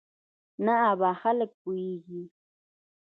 [0.65, 2.23] نه ابا خلک پوېېږي.